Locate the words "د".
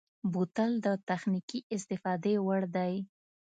0.85-0.87